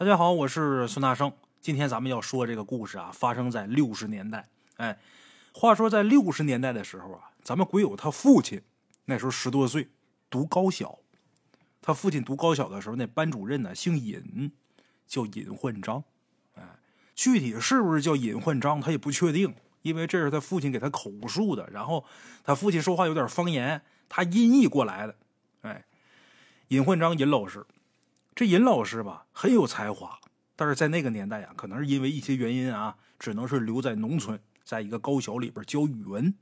[0.00, 1.30] 大家好，我是孙大圣。
[1.60, 4.48] 今天咱们要说这个故事啊，发生在六十年代。
[4.78, 4.98] 哎，
[5.52, 8.62] 话说在六十年代的时候啊，咱们鬼友他父亲
[9.04, 9.90] 那时候十多岁，
[10.30, 11.00] 读高小。
[11.82, 14.50] 他父亲读高小的时候，那班主任呢姓尹，
[15.06, 16.02] 叫尹焕章。
[16.54, 16.62] 哎，
[17.14, 21.68] 具体是不是叫尹焕章，他也不确定，因为这是他父亲给他口述的。
[21.70, 22.02] 然后
[22.42, 25.14] 他父亲说话有点方言，他音译过来的。
[25.60, 25.84] 哎，
[26.68, 27.66] 尹焕章，尹老师。
[28.34, 30.18] 这尹老师吧很有才华，
[30.56, 36.34] 但是在那个年代啊，可能是因为一些原因啊，只能是留在农村，在一个高小里边教语文。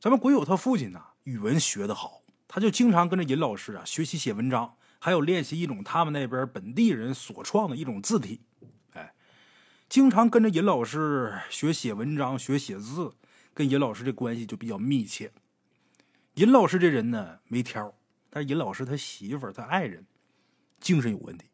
[0.00, 8.40] 咱们鬼友他父亲呢，语文学得好，他就经常跟着尹老师啊学习写文章，还有练习一种他们那边本地人所创的一种字体。
[8.92, 9.12] 哎，
[9.88, 13.14] 经常跟着尹老师学写文章、学写字，
[13.52, 15.32] 跟尹老师这关系就比较密切。
[16.34, 17.94] 尹老师这人呢没挑，
[18.30, 20.06] 但是尹老师他媳妇、他爱人。
[20.84, 21.46] 精神有问题，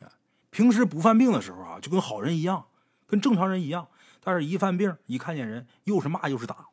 [0.00, 0.10] 啊，
[0.50, 2.66] 平时不犯病的时候啊，就跟好人一样，
[3.06, 3.86] 跟正常人一样。
[4.20, 6.66] 但是，一犯病，一看见人，又是骂又是打，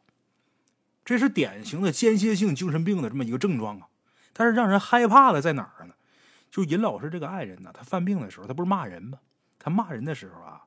[1.06, 3.88] 这是典型的间歇性精神病的这么一个症状啊。
[4.34, 5.94] 但是，让人害怕的在哪儿呢？
[6.50, 9.20] 就尹老师这个爱人呢，他犯病的时候，他不是骂人吗？
[9.60, 10.64] 他骂人的时候啊，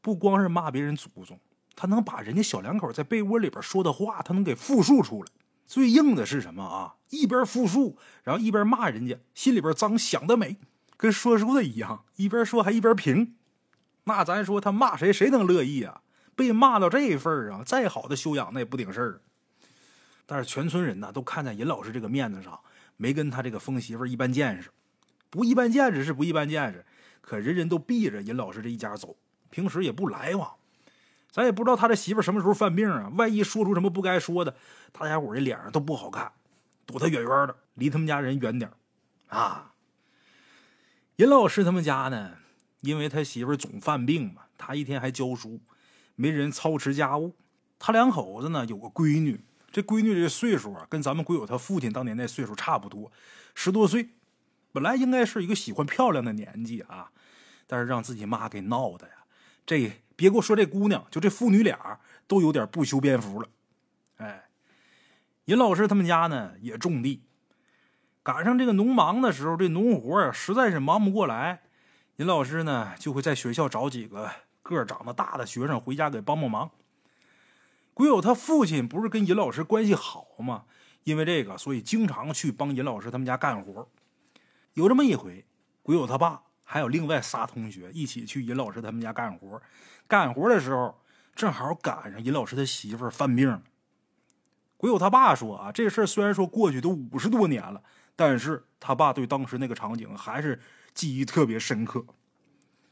[0.00, 1.38] 不光是骂别人祖宗，
[1.76, 5.30] 他能把人家小两口在被窝里边说的话，他能给复述出来。
[5.66, 6.94] 最硬的是什么啊？
[7.10, 10.56] 一边复述，然后一边骂人家，心里边脏，想得美，
[10.96, 13.34] 跟说书的一样，一边说还一边评。
[14.04, 16.02] 那咱说他骂谁，谁能乐意啊？
[16.34, 19.20] 被骂到这份儿啊，再好的修养那也不顶事儿。
[20.26, 22.58] 但是全村人呢，都看在尹老师这个面子上，
[22.96, 24.70] 没跟他这个疯媳妇一般见识。
[25.30, 26.84] 不一般见识是不一般见识，
[27.20, 29.16] 可人人都避着尹老师这一家走，
[29.50, 30.54] 平时也不来往。
[31.36, 33.12] 咱也不知道他这媳妇什么时候犯病啊！
[33.14, 34.56] 万一说出什么不该说的，
[34.90, 36.32] 大家伙这脸上都不好看，
[36.86, 38.70] 躲他远远的，离他们家人远点
[39.26, 39.74] 啊！
[41.16, 42.38] 尹老师他们家呢，
[42.80, 45.60] 因为他媳妇总犯病嘛，他一天还教书，
[46.14, 47.36] 没人操持家务。
[47.78, 53.12] 他两口子呢有个闺女，这闺女这岁数啊，跟咱们鬼友他父亲当年那岁数差不多，
[53.54, 54.08] 十多岁，
[54.72, 57.10] 本来应该是一个喜欢漂亮的年纪啊，
[57.66, 59.12] 但是让自己妈给闹的呀，
[59.66, 59.92] 这。
[60.18, 63.48] 别给我说这姑娘，就这父女俩都有点不修边幅了。
[64.16, 64.48] 哎，
[65.44, 67.22] 尹老师他们家呢也种地，
[68.22, 71.64] 赶上这个农忙的时候，这农活啊实在是忙不过来，
[72.16, 74.30] 尹老师呢就会在学校找几个
[74.62, 76.70] 个长得大的学生回家给帮帮忙。
[77.92, 80.64] 鬼友他父亲不是跟尹老师关系好吗？
[81.04, 83.86] 因为这个，所以经常去帮尹老师他们家干活。
[84.72, 85.44] 有这么一回，
[85.82, 86.44] 鬼友他爸。
[86.68, 89.62] 还有另外仨同学一起去尹老师他们家干活，
[90.08, 91.00] 干活的时候
[91.34, 93.62] 正好赶上尹老师他媳妇犯病了。
[94.76, 97.80] 鬼友他爸说啊，这事儿虽然说过去都五十多年了，
[98.16, 100.60] 但是他爸对当时那个场景还是
[100.92, 102.04] 记忆特别深刻。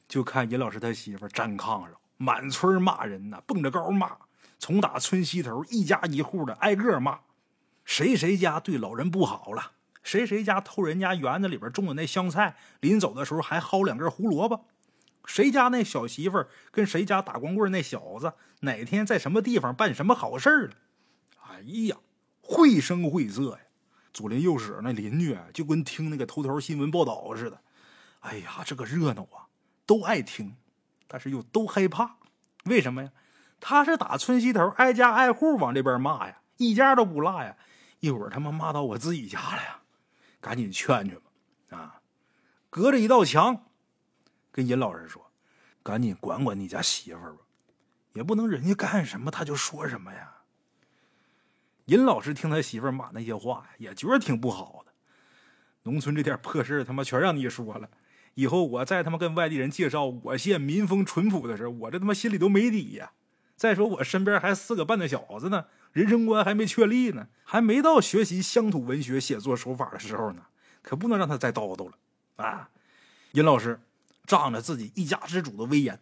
[0.06, 4.16] 就看尹老师他媳妇站炕上，满村骂人呐，蹦着高骂，
[4.58, 7.18] 从打村西头一家一户的挨个骂，
[7.84, 9.72] 谁谁家对老人不好了。
[10.04, 14.66] 谁谁家偷人家园子里边种的那香菜，临走的时候还薅两根胡萝卜？
[15.24, 20.74] 谁家那小媳妇跟谁家打光棍那小子哪天在什么地方办什么好事了？
[21.48, 21.96] 哎呀，
[22.42, 23.58] 绘声绘色呀！
[24.12, 27.58] 左邻右舍那邻居就跟听那个头条新闻报道似的。
[28.20, 29.48] 哎呀，这个热闹啊，
[29.86, 30.56] 都爱听，
[31.08, 32.18] 但是又都害怕。
[32.66, 33.10] 为什么呀？
[33.60, 37.56] 他是打村西头挨家挨户往这边骂呀，一家都不落呀。
[38.00, 39.80] 一会儿他妈骂到我自己家了呀！
[40.44, 42.02] 赶紧劝劝吧，啊！
[42.68, 43.64] 隔着一道墙，
[44.52, 45.32] 跟尹老师说
[45.82, 47.38] ：“赶紧管管你家媳妇儿吧，
[48.12, 50.42] 也不能人家干什么他就说什么呀。”
[51.86, 54.92] 尹老师听他媳妇儿骂那些话，也觉得挺不好的。
[55.84, 57.88] 农村这点破事他妈全让你说了，
[58.34, 63.12] 以后我再他妈跟外地人介绍我县民风淳朴的时候，我这他妈心里都没底呀。
[63.56, 65.66] 再说我身边还四个半的小子呢。
[65.92, 70.46] 人生观还没确立呢，还没到学习乡土文学写作手法的时候呢，
[70.82, 71.92] 可不能让他再叨叨了
[72.34, 72.68] 啊！
[73.30, 73.80] 尹老师
[74.26, 76.00] 仗着自己一家之主的威严，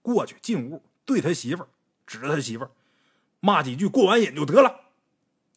[0.00, 1.68] 过去进屋对他媳妇儿
[2.06, 2.70] 指着他媳妇儿
[3.40, 4.80] 骂几句，过完瘾就得了。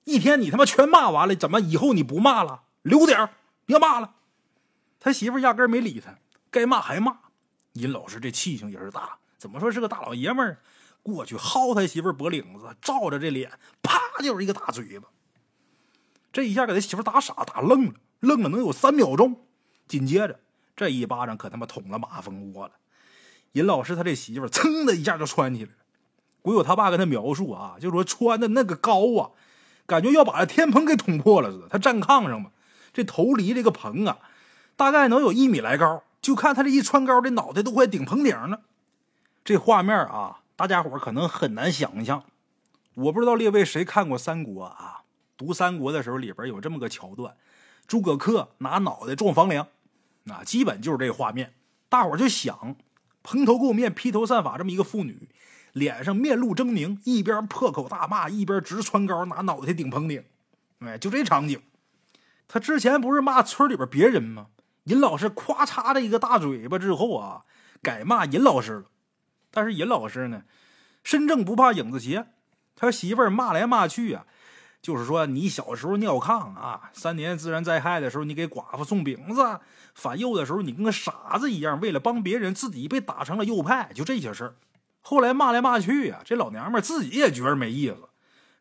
[0.04, 2.63] 一天你他妈全骂完了，怎么以后你不骂了？
[2.81, 3.30] 留点
[3.66, 4.16] 别骂了。
[5.00, 6.18] 他媳妇儿压根没理他，
[6.51, 7.19] 该骂还骂。
[7.74, 10.57] 尹老师这气性也是大，怎么说是个大老爷们儿？
[11.06, 13.52] 过去薅他媳妇脖领子，照着这脸，
[13.84, 15.07] 啪就是一个大嘴巴。
[16.34, 19.46] 这一下给他媳妇打傻，打愣了，愣了能有三秒钟。
[19.88, 20.40] 紧接着
[20.75, 22.74] 这一巴掌可他妈捅了马蜂窝了。
[23.52, 25.78] 尹老师他这媳妇噌的一下就窜起来了。
[26.42, 29.30] 鬼友他爸跟他描述啊，就说穿的那个高啊，
[29.86, 31.68] 感觉要把这天棚给捅破了似的。
[31.69, 32.50] 他站炕上嘛，
[32.92, 34.18] 这头离这个棚啊，
[34.75, 38.62] 大概能有一米来高，就看他这一穿高，这脑袋都快顶棚顶了。
[39.44, 42.24] 这画面啊，大家伙可能很难想象。
[42.96, 45.02] 我不知道列位谁看过《三国》啊？
[45.36, 47.36] 读《三国》的时候，里边有这么个桥段：
[47.86, 49.68] 诸葛恪拿脑袋撞房梁，
[50.28, 51.54] 啊，基本就是这画面。
[51.90, 52.78] 大伙就想，
[53.22, 55.28] 蓬头垢面、披头散发这么一个妇女，
[55.74, 60.24] 脸上面露狰狞，一边破口大骂，一边直穿高，拿脑袋顶棚顶。
[60.80, 61.62] 哎，就这场景。
[62.48, 64.48] 他之前不是骂村里边别人吗？
[64.86, 67.44] 尹老师咵嚓的一个大嘴巴之后啊，
[67.81, 68.86] 改骂尹老师了。
[69.56, 70.44] 但是尹老师呢，
[71.02, 72.28] 身正不怕影子斜，
[72.75, 74.25] 他媳妇儿骂来骂去啊，
[74.81, 79.62] 就是说你小时候尿炕啊，三年自然灾害的时候你给寡妇送饼子，
[79.94, 84.56] 反右的时候你跟个傻子一样，为了帮别人自己被打成了右派，就这些事儿。
[85.00, 88.10] 后来骂来骂去呀，这老娘们自己也觉得没意思，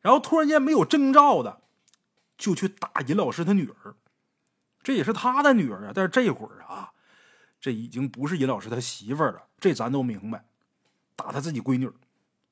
[0.03, 1.61] 然后突然间没有征兆的。
[2.37, 3.95] 就去打尹老师他女儿，
[4.83, 5.93] 这也是他的女儿啊。
[5.95, 6.91] 但是这会儿啊，
[7.61, 9.45] 这已经不是尹老师他媳妇儿了。
[9.61, 10.45] 这咱都明白，
[11.17, 11.91] 打他自己闺女，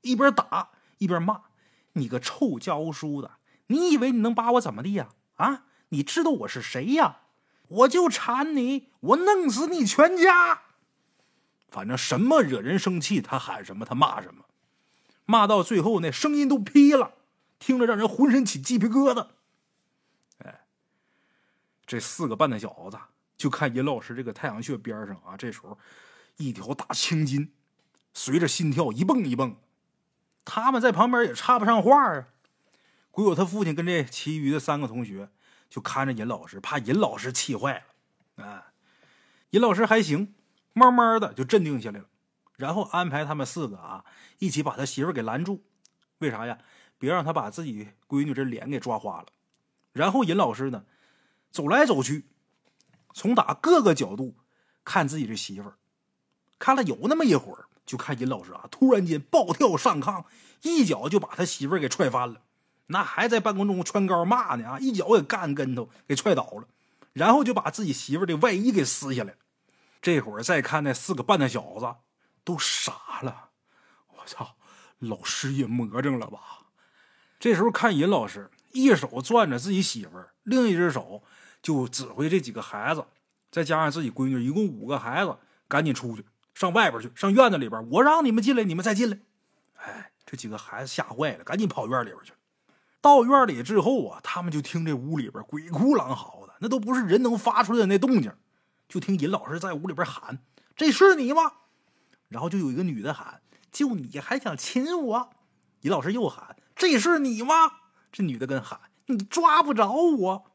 [0.00, 1.42] 一边打一边骂
[1.94, 3.32] ：“你个臭教书的，
[3.66, 5.08] 你以为你能把我怎么地呀？
[5.36, 7.20] 啊，你知道我是谁呀？
[7.68, 10.62] 我就缠你，我弄死你全家！
[11.68, 14.44] 反正什么惹人生气，他喊什么，他骂什么，
[15.24, 17.14] 骂到最后那声音都劈了，
[17.58, 19.28] 听着让人浑身起鸡皮疙瘩。”
[21.84, 22.98] 这四个半的小子
[23.36, 25.78] 就看尹老师这个太阳穴边上啊，这时候
[26.36, 27.52] 一条大青筋
[28.12, 29.56] 随着心跳一蹦一蹦，
[30.44, 32.28] 他们在旁边也插不上话啊。
[33.10, 35.28] 鬼友他父亲跟这其余的三个同学
[35.68, 37.84] 就看着尹老师，怕尹老师气坏
[38.36, 38.44] 了。
[38.44, 38.72] 啊，
[39.50, 40.34] 尹老师还行，
[40.72, 42.06] 慢慢的就镇定下来了，
[42.56, 44.04] 然后安排他们四个啊
[44.38, 45.62] 一起把他媳妇给拦住。
[46.18, 46.58] 为啥呀？
[46.98, 49.26] 别让他把自己闺女这脸给抓花了。
[49.92, 50.84] 然后尹老师呢？
[51.50, 52.24] 走来走去，
[53.12, 54.36] 从打各个角度
[54.84, 55.76] 看自己这媳妇儿，
[56.58, 60.24] 看了有那么一会儿，就看尹老师啊，突然间暴跳上炕，
[60.62, 62.40] 一脚就把他媳妇儿给踹翻了。
[62.86, 66.64] 那还在半空中穿高骂呢啊，一脚给干跟头，给踹倒了，
[67.12, 69.34] 然后就把自己媳妇儿的外衣给撕下来。
[70.00, 71.96] 这会儿再看那四个半大小子，
[72.44, 73.50] 都傻了。
[74.16, 74.56] 我操，
[74.98, 76.40] 老师也魔怔了吧？
[77.38, 81.22] 这时候看尹老师，一手攥着自己媳妇儿，另一只手。
[81.60, 83.04] 就指挥这几个孩子，
[83.50, 85.36] 再加上自己闺女，一共五个孩子，
[85.68, 86.24] 赶紧出去，
[86.54, 87.88] 上外边去，上院子里边。
[87.90, 89.18] 我让你们进来，你们再进来。
[89.76, 92.32] 哎，这几个孩子吓坏了，赶紧跑院里边去。
[93.00, 98.32] 到院里之后啊，他们就听这屋里边鬼哭狼嚎的，那都不是人能发出来的那动静。
[98.88, 100.38] 就听尹老师在屋里边喊
[100.76, 101.52] ：“这是你吗？”
[102.28, 103.40] 然后就有一个女的喊
[103.72, 105.30] ：“就你还想亲我？”
[105.80, 107.54] 尹老师又喊：“这是你吗？”
[108.12, 110.52] 这女的跟喊：“你抓不着我。”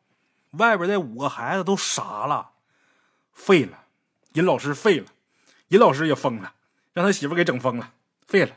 [0.51, 2.51] 外边那五个孩子都傻了，
[3.33, 3.85] 废了，
[4.33, 5.07] 尹老师废了，
[5.69, 6.53] 尹老师也疯了，
[6.93, 7.93] 让他媳妇给整疯了，
[8.25, 8.55] 废了。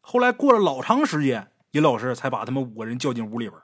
[0.00, 3.60] 后来过了老长时间，尹老师才把他们五个人叫进屋里边。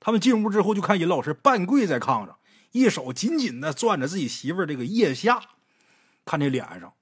[0.00, 2.38] 他们进屋之后，就看尹老师半跪在炕上，
[2.72, 5.40] 一手紧紧的攥着自己媳妇这个腋下，
[6.24, 6.92] 看这脸上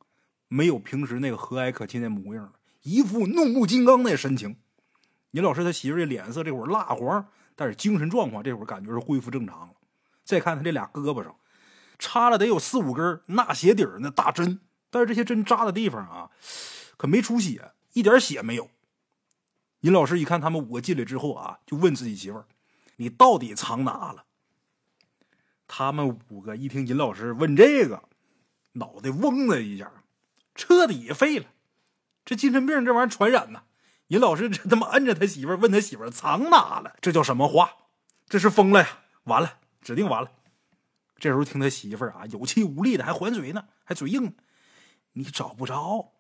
[0.49, 2.53] 没有平时那个和蔼可亲的模样，
[2.83, 4.57] 一副怒目金刚的神情。
[5.33, 7.29] 尹老师他媳妇的脸色这会儿蜡黄。
[7.55, 9.75] 但是精神状况这会儿感觉是恢复正常了。
[10.25, 11.37] 再看他这俩胳膊上，
[11.99, 14.59] 插了得有四五根纳鞋底那大针，
[14.93, 16.31] 但是这些针扎的地方啊，
[16.99, 18.69] 可没出血，一点血没有。
[19.81, 22.47] 尹老师一看他们五个进来之后啊，就问自己媳妇儿
[22.97, 24.27] ：“你到底藏哪了？”
[25.67, 28.03] 他们五个一听尹老师问这个，
[28.73, 29.91] 脑袋嗡的一下，
[30.55, 31.47] 彻底废了。
[32.27, 33.63] 这精神病这玩意儿传染呐！
[34.09, 36.95] 尹老师这他妈摁着他媳妇问他媳妇藏哪了？
[37.01, 37.73] 这叫什么话？
[38.29, 38.99] 这是疯了呀！
[39.25, 40.31] 完了，指定完了。
[41.17, 44.35] 这时候听他媳妇啊，有气无力的还还嘴呢，还嘴硬。
[45.13, 46.13] 你找不着，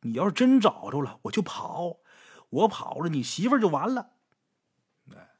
[0.00, 1.98] 你要是真找着了，我就跑。
[2.50, 4.10] 我跑了，你媳妇就完了。
[5.14, 5.30] 哎，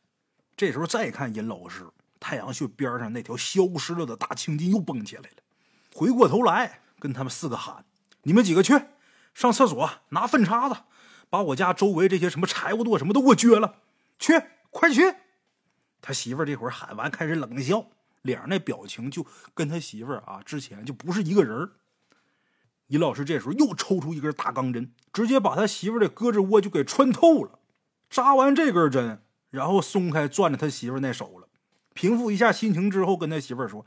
[0.56, 5.36] 这时候再看尹老师，太阳穴边上那条消失了的大青筋又蹦起来了。
[5.94, 7.84] 回过头来跟他们四个喊
[8.24, 8.72] ：“你们几个去
[9.32, 10.82] 上厕所拿粪叉子。”
[11.30, 13.80] 把我家周围这些什么柴火垛什么都给我撅了，
[14.20, 15.02] 去，快去！
[16.00, 17.88] 他媳妇儿这会儿喊完，开始冷笑，
[18.22, 21.72] 脸上那表情就跟他媳妇儿啊之前就不是一个人
[22.88, 27.58] 尹老师这时候又抽出一根大钢针，直接把他媳妇的胳肢窝就给穿透了。
[28.10, 31.48] 扎完这根针，然后松开攥着他媳妇那手了，
[31.94, 33.86] 平复一下心情之后，跟他媳妇说：“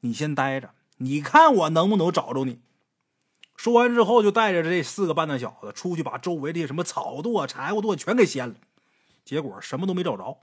[0.00, 2.60] 你先待着，你看我能不能找着你。”
[3.56, 8.54] 说完之后，就带着这四个半大小子出去，把周围的什么草垛、柴火垛全给掀了。
[9.24, 10.38] 结果什么都没找着，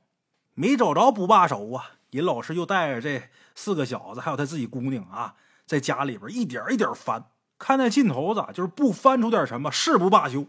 [0.55, 1.91] 没找着不罢手啊！
[2.09, 7.25] 尹老师又带着这四个小子，还有他自己姑娘啊，在家里边一点一点翻，
[7.63, 10.47] 看那劲头子，就是不翻出点什么，誓不罢休。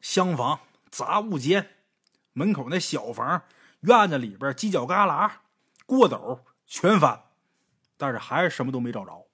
[0.00, 0.58] 厢房、
[0.90, 1.76] 杂物间、
[2.32, 3.44] 门口那小房、
[3.82, 5.30] 院子里边犄角旮旯、
[5.86, 7.22] 过斗全翻，
[7.96, 9.28] 但是还是什么都没找着。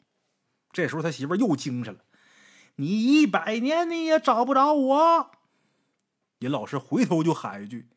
[0.70, 2.00] 这时候他媳妇又精神了
[2.76, 5.30] ：“你一百年你也找不着我。”
[6.40, 7.88] 尹老师回头就喊一句：“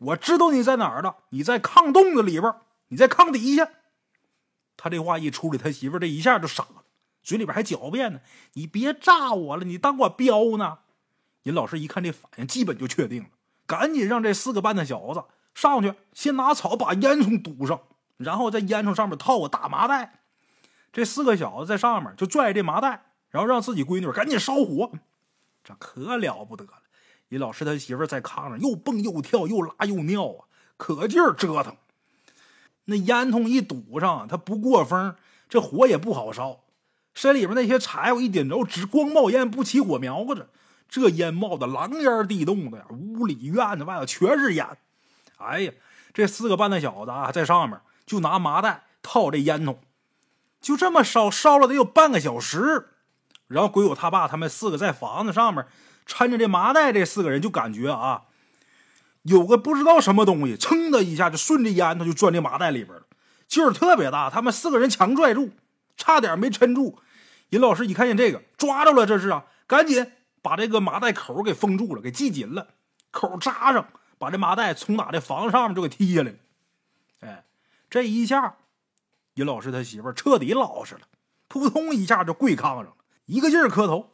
[0.00, 2.50] 我知道你在哪儿呢，你在炕洞子里边，
[2.88, 3.68] 你在炕底下。”
[4.78, 6.81] 他这话一出来，他媳妇这一下就傻了，
[7.22, 8.20] 嘴里边还狡辩呢
[8.54, 10.78] ：“你别炸我了，你当我彪呢？”
[11.44, 13.28] 尹老师一看这反应，基本就确定了，
[13.66, 15.24] 赶紧让这四个半的小子
[15.54, 17.80] 上去，先拿草把烟囱堵上，
[18.16, 20.20] 然后在烟囱上面套个大麻袋。
[20.92, 24.92] 这四个小子在上面就拽这麻袋，然后让自己闺女赶紧烧火，
[25.64, 26.70] 这可了不得了。
[27.30, 30.44] 尹老师他媳妇在炕上又蹦又跳，又拉又尿啊，
[30.76, 31.76] 可劲儿折腾。
[32.84, 35.16] 那烟囱一堵上，它不过风，
[35.48, 36.60] 这火也不好烧。
[37.14, 40.48] 身里边那些柴火一点着，只光冒烟，不起火苗子。
[40.88, 44.66] 这烟冒的狼烟地动的呀，屋里院子外头全是烟。
[45.38, 45.72] 哎呀，
[46.12, 49.80] 这四个半大小子啊，在上面就拿麻袋套这烟筒，
[50.60, 52.88] 就这么烧，烧了得有半个小时。
[53.48, 55.66] 然后鬼友他爸他们四个在房子上面。
[56.04, 58.22] 搀着这麻袋，这四个人就感觉啊，
[59.22, 63.04] 有个不知道什么东西，噌的一下就顺着烟头就钻这麻袋里边了，
[63.46, 64.28] 劲儿特别大。
[64.28, 65.50] 他们四个人强拽住，
[65.96, 66.98] 差点没撑住。
[67.50, 72.68] 尹老师一看见这个，抓着了，这是啊，赶紧把这个麻袋口给封住了，给系紧了，
[73.10, 73.86] 口扎上，
[74.18, 76.36] 把这麻袋从哪这房上面就给踢下来了。
[77.20, 77.44] 哎，
[77.90, 78.56] 这一下，
[79.34, 81.02] 尹老师他媳妇彻底老实了，
[81.48, 82.94] 扑通一下就跪炕上了，
[83.26, 84.10] 一个劲儿磕头。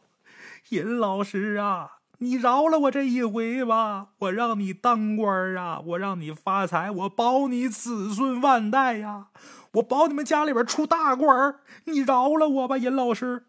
[0.69, 4.09] 尹老师啊，你饶了我这一回吧！
[4.19, 9.27] 我让你当官啊，我让你发财，我保你子孙万代呀！
[9.73, 13.45] 我保你们家里边出大官你饶了我吧，尹老师。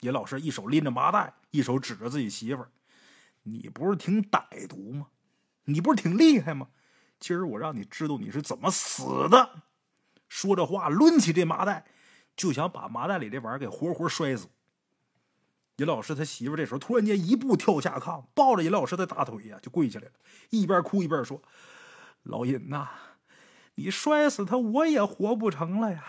[0.00, 2.70] 尹老师一手拎着麻袋，一手指着自己媳妇儿
[3.44, 5.08] ：“你不是挺歹毒吗？
[5.64, 6.68] 你不是挺厉害吗？
[7.20, 9.62] 今儿我让你知道你是怎么死的！”
[10.28, 11.84] 说着话，抡起这麻袋，
[12.34, 14.48] 就想把麻袋里这玩意儿给活活摔死。
[15.76, 20.12] 尹老师他媳妇这时候突然间一步跳下炕，抱着尹老师的大腿呀，就跪下来了，
[20.50, 21.40] 一边哭一边说
[22.24, 22.88] ：“老尹呐，
[23.74, 26.04] 你摔死他，我也活不成了呀！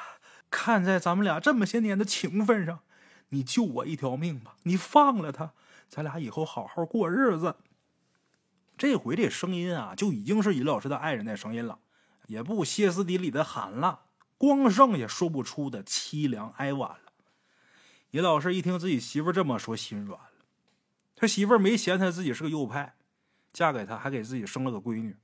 [0.50, 2.82] 看在咱们俩这么些年的情分上，
[3.30, 4.56] 你救我一条命吧！
[4.64, 5.54] 你放了他，
[5.90, 7.56] 咱俩以后好好过日子。”
[8.78, 11.80] 这回这声音啊，就已经是尹老师的爱人的声音了，
[12.28, 14.02] 也不歇斯底里的喊了，
[14.38, 17.14] 光剩下说不出的凄凉哀婉了。
[18.12, 20.30] 尹老师一听自己媳妇这么说，心软了。
[21.16, 22.96] 他媳妇没嫌他自己是个右派，
[23.54, 25.16] 嫁给他还给自己生了个闺女。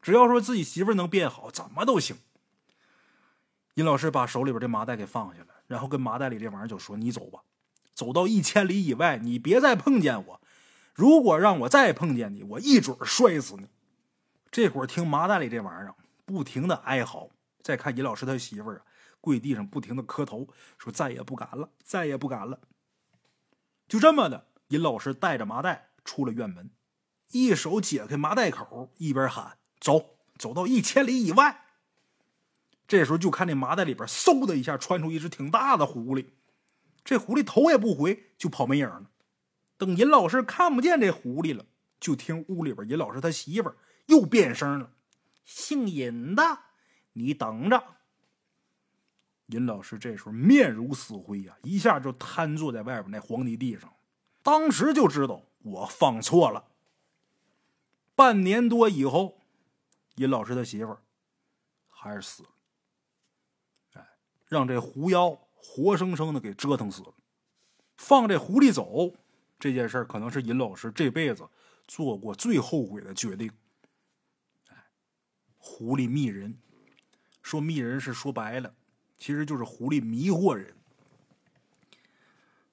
[0.00, 2.16] 只要说自己媳妇能变好，怎么都行。
[3.74, 7.40] 尹老师把手里边的麻袋给放下了，然后跟麻袋里这玩意儿就说：“你走吧，
[7.94, 10.40] 走到一千里以外，你别再碰见我。
[10.94, 13.68] 如果让我再碰见你，我一准摔死你。”
[14.50, 17.30] 这会儿听麻袋里这玩意儿不停的哀嚎，
[17.62, 18.82] 再看尹老师他媳妇儿啊。
[19.20, 22.60] 跪地上不停的磕头，说再也不敢了，再也不敢了。
[23.88, 26.70] 就这么的，尹老师带着麻袋出了院门，
[27.32, 31.64] 一手解开麻袋口，一边喊：“走，走到一千里以外。”
[32.86, 36.26] 这时候就看那麻袋里边嗖的一下窜出一只挺大的狐狸，
[37.04, 39.10] 这狐狸头也不回就跑没影了。
[39.78, 41.64] 等尹老师看不见这狐狸了，
[42.00, 43.72] 就听屋里边尹老师他媳妇
[44.06, 44.90] 又变声了
[45.44, 46.58] ：“姓尹的，
[47.12, 47.82] 你等着。”
[49.48, 53.92] 尹老师这时候面如死灰呀，一下就瘫坐在外边那黄泥地上，
[54.42, 56.64] 当时就知道我放错了。
[58.14, 59.37] 半年多以后，
[60.18, 61.02] 尹老师的媳妇儿
[61.88, 62.48] 还是死了，
[63.94, 64.08] 哎，
[64.46, 67.14] 让这狐妖活生生的给折腾死了。
[67.96, 69.16] 放这狐狸走
[69.58, 71.48] 这件事可能是尹老师这辈子
[71.86, 73.50] 做过最后悔的决定。
[74.68, 74.76] 哎，
[75.56, 76.58] 狐狸迷人，
[77.42, 78.74] 说迷人是说白了。
[79.18, 80.76] 其实就是狐狸迷惑人，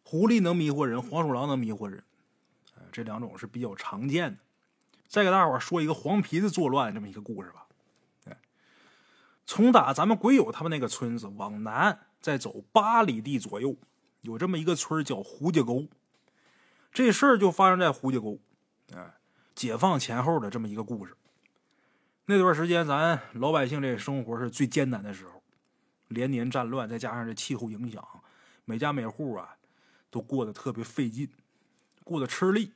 [0.03, 2.03] 狐狸能迷惑人，黄鼠狼能迷惑人，
[2.91, 4.44] 这两种是比较常见的。
[5.07, 7.65] 再给大伙说一个黄皮子作乱这么一个故事吧。
[9.47, 13.75] 从打咱们鬼友他们那个村子往南再走八里地左右，
[14.21, 15.88] 有这么一个村叫胡家沟。
[16.91, 18.39] 这事儿就发生在胡家沟，
[18.93, 19.13] 哎，
[19.53, 21.15] 解放前后的这么一个故事。
[22.25, 25.43] 那段时间，咱老百姓这生活是最艰难的时候。
[26.07, 28.03] 连年战乱，再加上这气候影响，
[28.63, 29.57] 每家每户啊
[30.09, 31.29] 都过得特别费劲，
[32.03, 32.71] 过得吃力。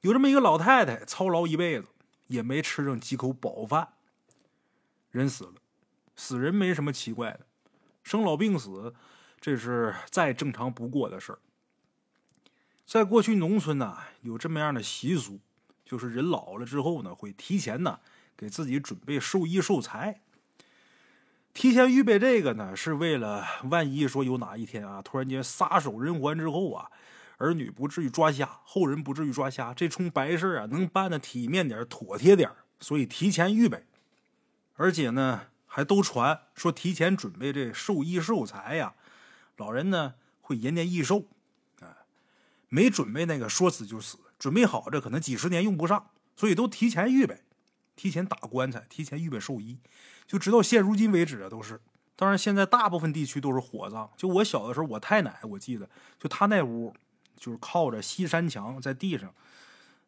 [0.00, 1.86] 有这么一个老太太，操劳一辈子
[2.28, 3.88] 也没吃上几口饱饭，
[5.10, 5.54] 人死了。
[6.16, 7.40] 死人没什么奇怪的，
[8.02, 8.94] 生老病死，
[9.40, 11.38] 这是再正常不过的事儿。
[12.84, 15.40] 在过去农村呢，有这么样的习俗，
[15.82, 18.00] 就是人老了之后呢，会提前呢
[18.36, 20.20] 给自己准备寿衣寿材。
[21.54, 26.90] 提前预备这个呢，是为了万一说有哪一天啊，突然间撒手人寰之后啊，
[27.40, 33.86] 儿女不至于抓瞎，后人不至于抓瞎，这冲白事啊能办的体面点、妥帖点，所以提前预备。
[34.74, 38.92] 而且呢，还都传说提前准备这寿衣寿材呀，
[39.56, 41.24] 老人呢会延年益寿，
[41.80, 42.04] 啊，
[42.68, 47.42] 没准备那个说死就死，准备好这可能几十年用不上，所以都提前预备，
[47.96, 49.78] 提前打棺材，提前预备寿衣。
[50.26, 51.80] 就直到现如今为止啊，都是。
[52.16, 54.10] 当然，现在大部分地区都是火葬。
[54.14, 56.94] 就我小的时候，我太奶我记得，就她那屋，
[57.40, 59.34] 就是靠着西山墙，在地上，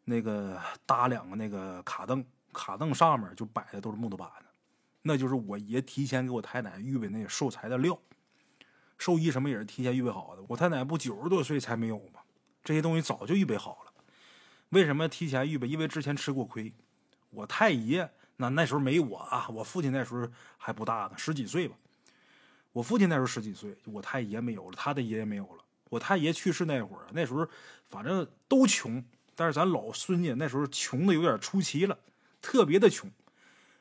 [0.05, 4.47] 那个搭两个那个卡凳，卡凳上面就摆的都是木头板子，
[5.03, 7.99] 那就是我爷提前给我太奶预备那寿材的料，
[8.99, 10.43] 寿衣什么也是提前预备好的。
[10.47, 12.21] 我太奶不九十多岁才没有吗？
[12.63, 13.93] 这些东西早就预备好了。
[14.69, 15.67] 为什么提前预备？
[15.67, 16.73] 因为之前吃过亏，
[17.31, 18.09] 我太爷。
[18.37, 21.77] 那那时候没我啊，我父亲那时候还不大呢，十几岁吧。
[22.73, 25.62] 我父亲那时候十几岁，我太爷没有了，他的爷爷没有了。
[25.93, 27.47] 我太爷去世那会儿，那时候
[27.85, 31.99] 反正都穷，但是咱老孙家那时候穷的有点出奇了，
[32.41, 33.11] 特别的穷，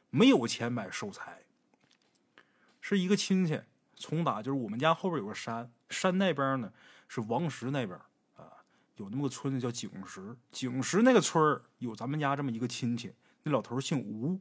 [0.09, 1.43] 没有钱买寿材。
[2.81, 3.61] 是一个亲戚
[3.95, 6.73] 从打就是我们家后边有个山，山那边呢
[7.07, 7.97] 是王石那边
[8.35, 8.59] 啊，
[8.97, 13.13] 有那么个村子叫景石，景石那个村有咱们家这么一个亲戚。
[13.43, 14.37] 那老头姓吴，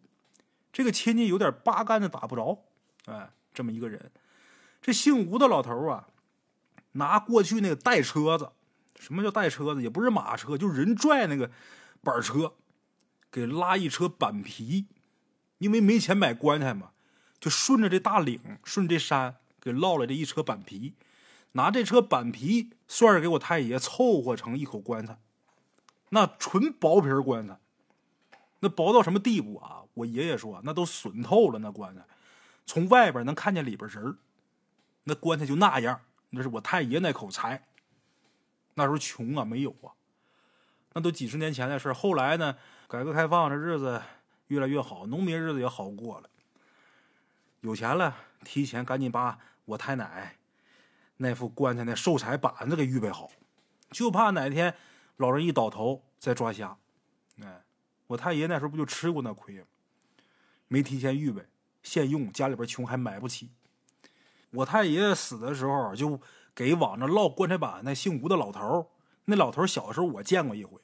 [0.72, 2.64] 这个亲戚有点八竿子打不着，
[3.04, 4.10] 哎，这么一个人。
[4.82, 6.08] 这姓吴的老头啊，
[6.92, 8.52] 拿过去那个带车子，
[8.98, 9.82] 什么叫带车子？
[9.82, 11.50] 也不是马车，就人拽那个
[12.02, 12.54] 板车，
[13.30, 14.86] 给拉一车板皮。
[15.58, 16.92] 因为没钱买棺材嘛，
[17.38, 20.94] 就顺着这大岭，顺这山，给捞了这一车板皮，
[21.52, 25.18] 拿这车板皮算是给我太爷凑合成一口棺材，
[26.08, 27.58] 那纯薄皮棺材。
[28.60, 29.82] 那薄到什么地步啊？
[29.92, 31.58] 我爷爷说，那都损透了。
[31.58, 32.06] 那棺材，
[32.64, 34.16] 从外边能看见里边人
[35.04, 36.00] 那棺材就那样。
[36.30, 37.66] 那是我太爷那口财。
[38.74, 39.92] 那时候穷啊，没有啊。
[40.92, 42.56] 那都几十年前的事后来呢，
[42.88, 44.02] 改革开放，这日子
[44.48, 46.30] 越来越好，农民日子也好过了。
[47.60, 50.36] 有钱了，提前赶紧把我太奶
[51.18, 53.30] 那副棺材那寿材板子给预备好，
[53.90, 54.74] 就怕哪天
[55.16, 56.76] 老人一倒头再抓瞎。
[57.42, 57.62] 哎。
[58.10, 59.66] 我太爷那时候不就吃过那亏吗？
[60.66, 61.46] 没提前预备，
[61.80, 63.50] 现用，家里边穷还买不起。
[64.50, 66.20] 我太爷爷死的时候，就
[66.54, 68.90] 给往那烙棺材板那姓吴的老头
[69.26, 70.78] 那老头小时候我见过一回。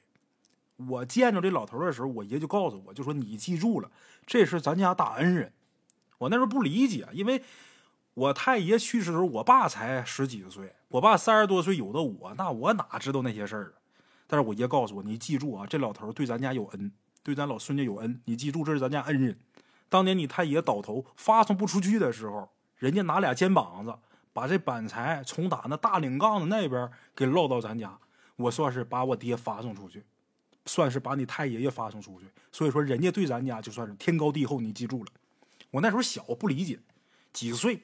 [0.77, 3.89] 我见着这老头的时候，我爷就告诉我，就说你记住了，
[4.25, 5.51] 这是咱家大恩人。
[6.19, 7.43] 我那时候不理解，因为
[8.13, 13.73] 我太爷去世的时候，我爸才十几岁，我爸三十多岁有的我，那我哪知道那些事儿啊？
[14.27, 16.91] 但是我爷告诉我，你记住啊，这老头对咱家有恩。
[17.23, 19.37] 对咱老孙家有恩，你记住，这是咱家恩人。
[19.89, 23.93] 当年你太爷倒头发送不出去的时候，人家拿俩肩膀子
[24.33, 27.97] 把这板材从打那大岭杠子那边给落到咱家，
[28.35, 30.03] 我算是把我爹发送出去，
[30.65, 32.27] 算是把你太爷爷发送出去。
[32.51, 35.11] 所以说，人家对咱家就算是天高地厚，你记住了。
[35.71, 36.79] 我那时候小，不理解，
[37.33, 37.81] 几岁，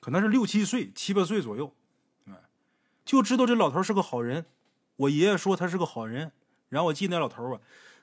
[0.00, 1.72] 可能是六七岁、七八岁左右，
[2.28, 2.34] 哎，
[3.04, 4.44] 就知道这老头是个好人。
[4.96, 6.32] 我爷爷说他是个好人，
[6.68, 7.60] 然后我记那老头啊。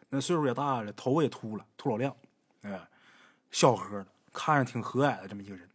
[0.09, 2.15] 那岁数也大了，头发也秃了，秃老亮，
[2.61, 2.87] 哎，
[3.49, 5.67] 笑呵的，看着挺和蔼的这么一个人。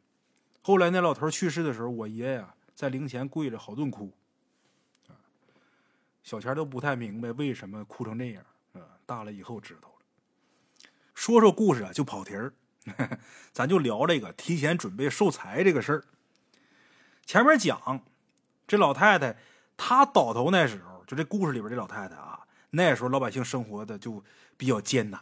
[0.62, 4.12] 后来那老头去世的时候，我爷呀在灵前跪着好顿哭，
[6.23, 8.44] 小钱都不太明白为什么哭成那样，
[8.75, 9.94] 啊，大了以后知道了。
[11.14, 12.53] 说说故事啊，就跑题儿，
[13.53, 16.05] 咱就聊这个提前准备寿材这个事儿。
[17.25, 18.03] 前面讲
[18.66, 19.37] 这老太太
[19.77, 22.47] 她倒头那时候，就这故事里边这老太太啊。
[22.71, 24.23] 那时候老百姓生活的就
[24.59, 25.21] 比较艰难，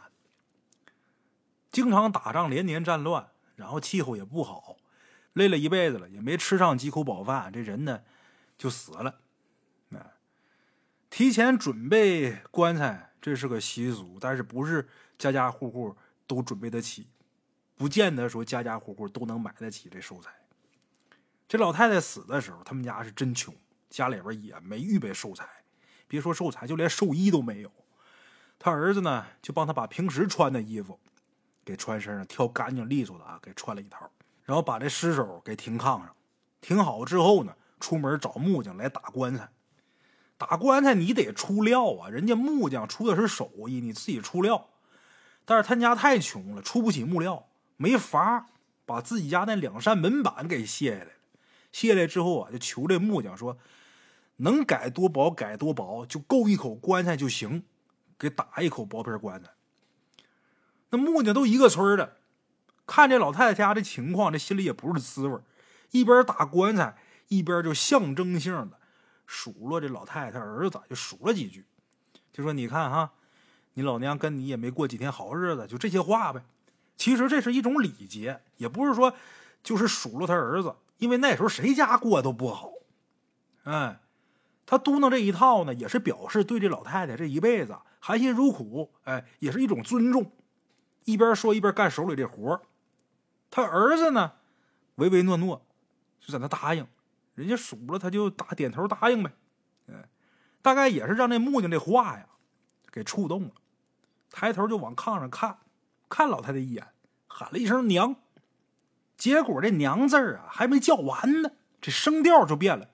[1.71, 4.75] 经常打仗，连年战乱，然后气候也不好，
[5.37, 8.01] 累了一辈子了，也没吃上几口饱饭，这人呢
[8.57, 9.21] 就死了。
[9.91, 10.11] 哎，
[11.09, 15.95] 提前准备棺材，这是个习俗，但是不是家家户户
[16.25, 17.07] 都准备得起，
[17.75, 20.31] 不见得说家家户户都能买得起这寿材。
[21.47, 23.55] 这老太太死的时候，他们家是真穷，
[23.89, 25.47] 家里边也没预备寿材。
[26.07, 27.71] 别说寿材，就连寿衣都没有。
[28.59, 30.99] 他儿子呢，就帮他把平时穿的衣服
[31.63, 34.11] 给穿身上，挑干净利索的啊，给穿了一套。
[34.47, 36.15] 然后把这尸首给停炕上，
[36.61, 39.49] 停好之后呢，出门找木匠来打棺材。
[40.37, 44.69] 打棺材你得出料啊，人家木匠出的是手艺，你自己出料。
[45.43, 48.47] 但是他家太穷了，出不起木料，没法
[48.85, 51.11] 把自己家那两扇门板给卸下来。
[51.73, 53.57] 卸下来之后啊，就求这木匠说，
[54.37, 57.63] 能改多薄改多薄，就够一口棺材就行，
[58.17, 59.49] 给打一口薄皮棺材。
[60.91, 62.15] 那木匠都一个村的，
[62.87, 65.37] 看这老太太家这情况，这心里也不是滋味
[65.91, 66.97] 一边打棺材，
[67.27, 68.79] 一边就象征性的
[69.27, 71.65] 数落这老太太儿子，就数了几句，
[72.33, 73.11] 就说：“你看哈，
[73.73, 76.41] 你老娘跟你也没过几天好日子，就这些话呗。”
[76.95, 79.13] 其实这是一种礼节，也不是说
[79.61, 82.71] 就是数落他儿子，因为那时候谁家过都不好。
[83.65, 83.99] 哎，
[84.65, 90.31] 他嘟囔这一套呢，也是表示对这老太太这一辈子含辛茹苦，哎，也是一种尊重。
[91.03, 92.59] 一边说一边干手里这活
[93.49, 94.33] 他儿子呢，
[94.95, 95.65] 唯唯诺诺，
[96.19, 96.85] 就在那答应。
[97.35, 99.31] 人家数了，他就打点头答应呗。
[99.87, 100.03] 嗯，
[100.61, 102.27] 大概也是让那木匠这话呀
[102.91, 103.51] 给触动了，
[104.31, 105.59] 抬头就往炕上看，
[106.09, 106.87] 看老太太一眼，
[107.27, 108.15] 喊了一声“娘”。
[109.15, 112.89] 结果这“娘”字儿啊还没叫完呢，这声调就变了，“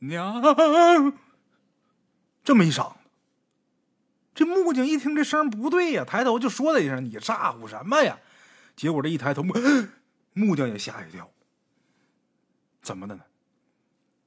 [0.00, 0.42] 娘”
[2.44, 2.92] 这么一嗓。
[4.34, 8.18] 这木匠一听这声不对呀，抬头就说了一声：“你咋呼什么呀？”
[8.76, 9.42] 结果这一抬头，
[10.34, 11.30] 木匠也吓一跳。
[12.82, 13.24] 怎么的呢？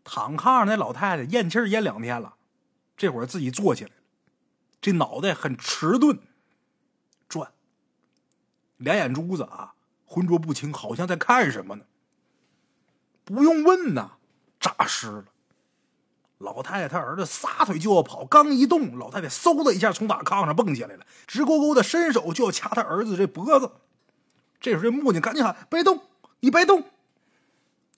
[0.03, 2.35] 躺炕上那老太太咽气咽两天了，
[2.97, 3.95] 这会儿自己坐起来了，
[4.81, 6.19] 这脑袋很迟钝，
[7.27, 7.51] 转，
[8.77, 11.85] 两眼珠子啊浑浊不清，好像在看什么呢？
[13.23, 14.13] 不用问呐，
[14.59, 15.25] 诈尸了。
[16.39, 23.71] 老太太她儿子撒腿就要跑，刚一动，老太太嗖的一下从打炕上蹦起来了，直勾勾的伸手就要掐他儿子这脖子。
[24.59, 26.01] 这时候这木匠赶紧喊：“别动，
[26.39, 26.83] 你别动！”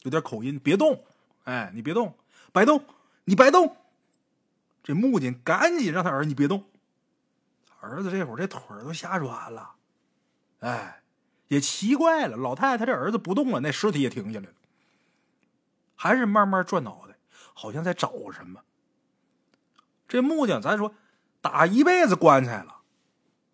[0.04, 1.04] 有点口音，别动！
[1.44, 2.16] 哎，你别动，
[2.52, 2.84] 别动，
[3.26, 3.76] 你别动！
[4.84, 6.66] 这木匠赶紧让他儿子你别动。
[7.80, 9.72] 儿子这会儿这腿都吓软了，
[10.60, 11.02] 哎，
[11.48, 14.54] 也奇怪了，老太太她这儿子不动了，那尸体也停下来了，
[15.96, 17.12] 还是慢慢转脑袋。
[17.54, 18.62] 好像在找什么。
[20.08, 20.96] 这木匠，咱说
[21.42, 22.78] 打一辈子棺材了，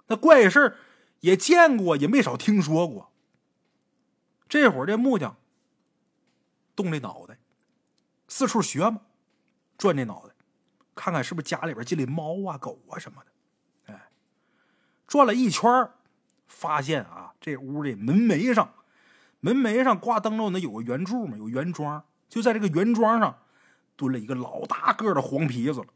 [0.07, 0.77] 那怪事
[1.19, 3.11] 也见过，也没少听说过。
[4.47, 5.37] 这会儿这木匠
[6.75, 7.37] 动这脑袋，
[8.27, 9.01] 四处学嘛，
[9.77, 10.33] 转这脑袋，
[10.95, 13.93] 看看是不是家里边进来猫啊、狗啊什么的。
[13.93, 14.09] 哎，
[15.07, 15.89] 转了一圈
[16.47, 18.73] 发现啊，这屋的门楣上，
[19.39, 23.39] 门楣上挂灯笼，那有个圆柱嘛，有圆桩，就在这个圆桩上。
[23.95, 25.87] 蹲了一个老大个的黄皮子了，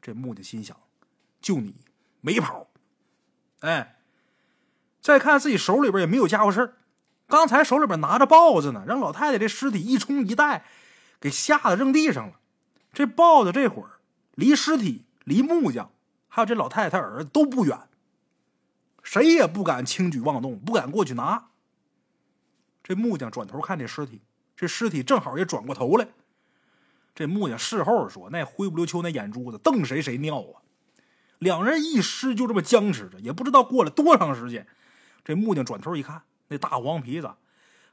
[0.00, 0.80] 这木匠心想：
[1.40, 1.74] 就你
[2.20, 2.67] 没跑，
[3.60, 3.96] 哎！
[5.00, 6.74] 再看自己手里边也没有家伙事
[7.28, 10.64] 刚才手里边拿着豹子呢，让老太太这尸体一冲一带，
[11.20, 12.40] 给吓得扔地上了。
[12.92, 14.00] 这豹子这会儿
[14.34, 15.90] 离尸体、离木匠
[16.26, 17.78] 还有这老太太他儿子都不远，
[19.02, 21.48] 谁也不敢轻举妄动，不敢过去拿。
[22.82, 24.22] 这木匠转头看这尸体，
[24.56, 26.08] 这尸体正好也转过头来。
[27.14, 30.62] 这木匠事后说：“那灰不溜秋那眼珠子瞪谁谁尿啊！”
[31.38, 34.66] 两人一尸就这么僵持着，也不知道过了多长时间。
[35.24, 37.30] 这木匠转头一看，那大黄皮子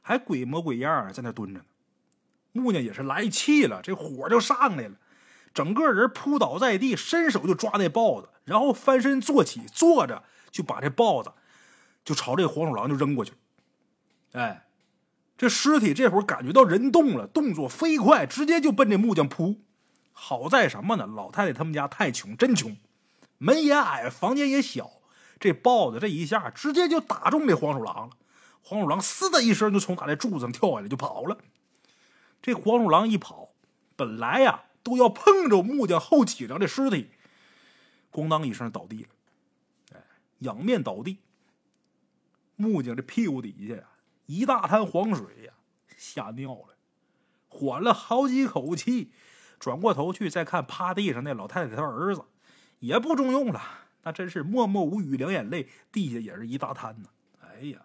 [0.02, 1.64] 还鬼模鬼样在那蹲着呢。
[2.52, 4.96] 木匠也是来气了，这火就上来了，
[5.52, 11.32] 整个人扑倒在地，伸手就抓那豹子，然后翻身坐起，坐着就把这豹子
[12.04, 13.32] 就朝这黄鼠狼就扔过去。
[14.32, 14.62] 哎。
[15.38, 19.60] 这尸体这会儿感觉到人动了，动作飞快，直接就奔这木匠扑。
[20.14, 21.06] 好在什么呢？
[21.06, 22.74] 老太太他们家太穷，真穷，
[23.38, 24.90] 门也矮，房间也小。
[25.38, 28.16] 这豹子这一下直接就打中这黄鼠狼了。
[28.62, 31.38] 黄鼠狼“嘶”的一声就从他那柱子上跳下来就跑了。
[32.40, 33.50] 这黄鼠狼一跑，
[33.94, 37.10] 本来呀都要碰着木匠后脊梁的尸体，
[38.10, 39.08] 咣当一声倒地了，
[39.94, 40.02] 哎，
[40.38, 41.18] 仰面倒地。
[42.56, 43.82] 木匠这屁股底下呀。
[44.24, 45.52] 一大滩黄水呀，
[45.96, 46.74] 吓尿了，
[47.48, 49.12] 缓了好几口气，
[49.60, 52.24] 转过头去再看趴地上那老太太她儿子，
[52.78, 53.62] 也不中用了，
[54.02, 57.08] 那真是默默无语，两眼泪，地下也是一大滩呢。
[57.40, 57.80] 哎呀，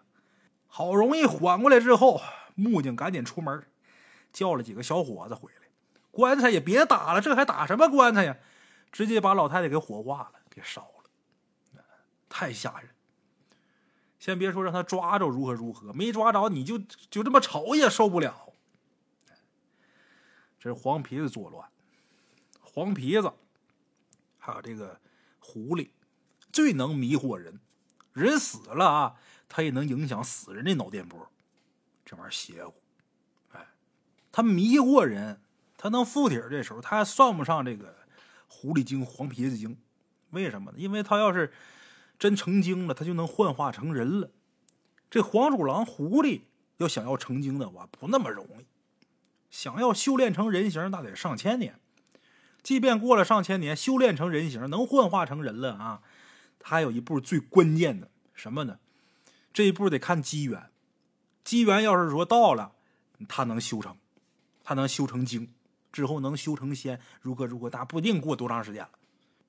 [0.66, 2.20] 好容易缓过来之后，
[2.54, 3.66] 木匠赶紧出门，
[4.32, 5.68] 叫了几个小伙子回来，
[6.10, 8.36] 棺材也别打了，这还打什么棺材呀？
[8.90, 11.82] 直接把老太太给火化了，给烧了，
[12.28, 12.90] 太吓人。
[14.18, 18.52] 先别说让他抓着如何如何，没抓着你就就这么瞅也受不了。
[20.60, 21.68] 这是黄皮子作乱，
[22.60, 23.32] 黄皮子
[24.44, 25.00] 还有这个
[25.38, 25.90] 狐狸，
[26.52, 27.60] 最能迷惑人。
[28.12, 29.14] 人死了啊，
[29.48, 31.30] 他也能影响死人的脑电波，
[32.04, 32.74] 这玩意邪乎。
[33.52, 33.68] 哎，
[34.32, 35.40] 他迷惑人，
[35.76, 37.96] 他能附体这时候他还算不上这个
[38.48, 39.78] 狐狸精、黄皮子精。
[40.30, 40.78] 为什么呢？
[40.78, 41.52] 因为他要是。
[42.18, 44.30] 真成精了，他就能幻化成人了。
[45.10, 46.42] 这黄鼠狼、狐狸
[46.76, 48.66] 要想要成精的话，不那么容易。
[49.50, 51.80] 想要修炼成人形，那得上千年。
[52.62, 56.02] 即便过了上千年，修炼成人形，能幻化成人了啊，
[56.60, 58.78] 他还有一步最关键的什么呢？
[59.52, 60.70] 这一步得看机缘。
[61.44, 62.72] 机缘要是说到了，
[63.28, 63.96] 他能修成，
[64.62, 65.52] 他能修成精，
[65.90, 68.90] 之后能修成仙，如何如何，大不一定过多长时间了。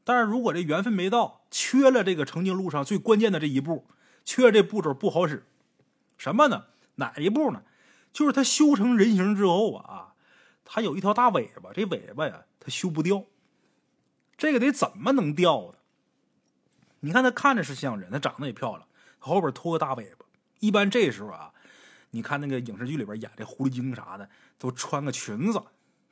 [0.04, 3.88] 但是如果这缘分没到，缺了这个成精路上最关键的这一步，
[4.26, 5.45] 缺这步骤不好使。
[6.17, 6.65] 什么呢？
[6.95, 7.63] 哪一步呢？
[8.12, 10.12] 就是他修成人形之后啊，
[10.65, 13.23] 他有一条大尾巴，这尾巴呀，他修不掉。
[14.38, 15.78] 这个得怎么能掉呢？
[17.02, 18.88] 你看他看着是像人，他长得也漂亮，
[19.19, 20.26] 后边拖个大尾巴。
[20.60, 21.49] 一般这时候啊。
[22.15, 25.60] 你看那个影视剧里边演这狐狸精啥的，都穿个裙子，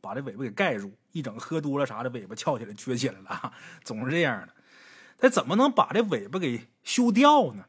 [0.01, 4.53] 把这尾巴给盖住，一整喝多了啥的，尾巴翘起来撅起来了，总是这样的。
[5.19, 7.65] 他怎么能把这尾巴给修掉呢？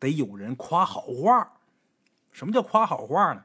[0.00, 1.52] 得有人夸好话。
[2.32, 3.44] 什么叫夸好话呢？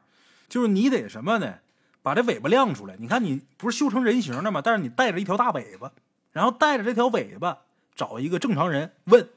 [0.50, 1.60] 就是你得什么呢？
[2.08, 2.96] 把这尾巴亮出来。
[3.00, 4.62] 你看你不是修成人形的吗？
[4.64, 5.92] 但是你带着一条大尾巴，
[6.32, 7.64] 然后带着这条尾巴
[7.96, 9.28] 找一个正常人问，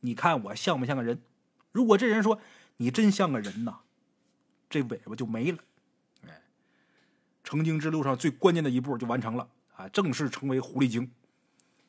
[0.00, 1.22] 你看我像不像个人？
[1.70, 2.40] 如果这人说
[2.78, 3.78] 你真像个人呐。
[4.68, 5.58] 这尾巴就没了，
[6.26, 6.42] 哎，
[7.44, 11.12] 成精之路上最关键的一步就完成了啊，正式成为狐狸精。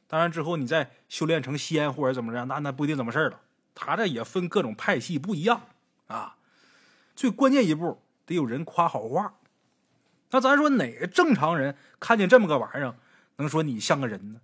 [0.08, 3.42] 当然之后你再修炼成仙或者怎么着，那那不一定怎么事了。
[3.74, 5.64] 他这也分各种派系不一样
[6.06, 6.38] 啊。
[7.16, 9.34] 最关键一步得有人夸好话。
[10.32, 12.96] 那咱说哪个正常人看见这么个玩意儿，
[13.38, 14.42] 能说你像个人呢？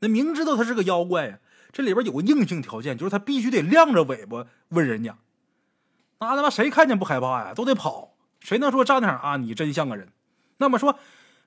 [0.00, 1.38] 那明知道他是个妖怪呀，
[1.72, 5.16] 这里边有个硬性条件，就是他必须得亮着尾巴问人家。
[6.20, 7.54] 那他妈谁看见不害怕呀？
[7.54, 8.14] 都得跑。
[8.40, 9.36] 谁能说站那啊？
[9.36, 10.08] 你真像个人。
[10.58, 10.98] 那么说，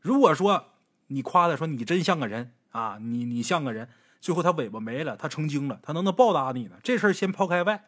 [0.01, 0.65] 如果说
[1.07, 6.77] 你夸他说你真像个人啊，你你像个人，最后他尾巴没了，他成精了，他能不能报答你呢？
[6.83, 7.85] 这事儿先抛开外，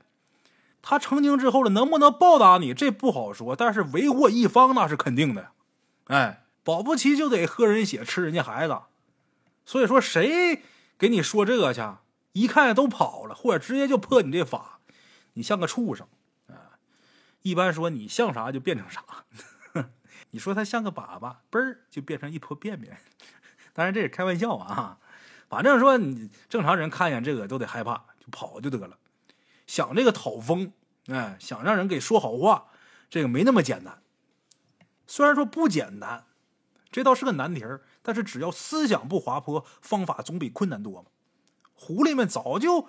[0.82, 2.74] 他成精之后了，能不能报答你？
[2.74, 3.56] 这不好说。
[3.56, 5.52] 但是为祸一方那是肯定的。
[6.06, 8.78] 哎，保不齐就得喝人血，吃人家孩子。
[9.66, 10.62] 所以说，谁
[10.98, 11.82] 给你说这个去？
[12.34, 14.80] 一看都跑了，或者直接就破你这法，
[15.34, 16.08] 你像个畜生
[16.48, 16.82] 啊。
[17.44, 19.04] 一般说你像啥就变成啥，
[20.32, 22.98] 你说他像个粑粑，嘣儿就变成一坨便便。
[23.72, 24.98] 当然这是开玩笑啊，
[25.48, 28.98] 反正说你正常人看见这个都得害怕，就跑就得了。
[29.66, 30.74] 想这个讨风，
[31.08, 32.68] 哎，想让人给说好话，
[33.10, 34.03] 这个没那么简单。
[35.13, 36.26] 虽然说不简单，
[36.91, 41.10] 这倒是个难题儿，但是只要思想不滑坡，方法总比困难多嘛。
[41.76, 42.88] 狐狸们早就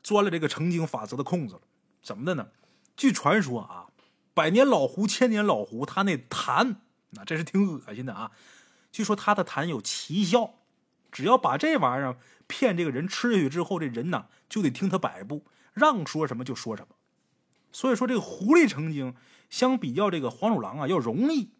[0.00, 1.62] 钻了这个成精法则的空子了，
[2.00, 2.50] 怎么的呢？
[2.96, 3.88] 据传说啊，
[4.34, 6.76] 百年老狐、千年老狐，他那痰，
[7.10, 8.30] 那这是挺恶心的啊。
[8.92, 10.60] 据说他的痰有奇效，
[11.10, 16.94] 只要把这玩意儿骗这个人吃下去之后，这人呢就得听他摆布，让说什么就说什么。
[17.72, 19.16] 所以说，这个狐狸成精，
[19.48, 21.50] 相比较这个黄鼠狼啊要容易。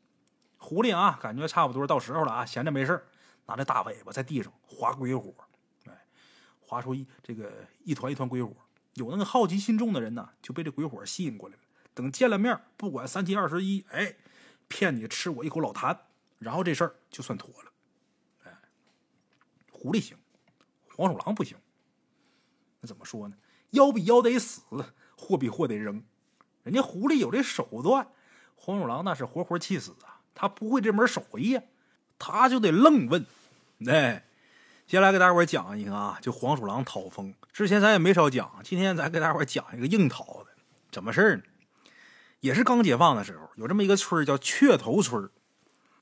[0.56, 3.06] 狐狸啊，感觉差不多到时候了啊，闲着没事
[3.46, 5.32] 拿着大尾巴在地上划鬼火，
[5.86, 6.04] 哎，
[6.60, 7.52] 划出一这个
[7.84, 8.52] 一团一团鬼火。
[8.94, 11.62] 有那个好奇心重的人呢，就被这鬼火吸引过来了。
[11.94, 14.16] 等见了面，不管三七二十一，哎，
[14.66, 15.96] 骗你吃我一口老痰，
[16.38, 17.72] 然后这事儿就算妥了。
[18.44, 18.58] 哎，
[19.70, 20.16] 狐狸行，
[20.96, 21.56] 黄鼠狼不行。
[22.80, 23.36] 那怎么说呢？
[23.70, 24.62] 妖比妖得死，
[25.16, 26.02] 货比货得扔。
[26.68, 28.06] 人家狐狸有这手段，
[28.54, 30.20] 黄鼠狼那是活活气死啊！
[30.34, 31.62] 他不会这门手艺呀，
[32.18, 33.24] 他就得愣问。
[33.86, 34.26] 哎。
[34.86, 37.34] 接下来给大伙讲一个啊，就黄鼠狼讨风。
[37.54, 40.46] 之前咱也没少讲，今天咱给大伙讲一个硬讨的。
[40.92, 41.42] 怎么事呢？
[42.40, 45.30] 也是刚解放的时候，有这么一个村叫雀头村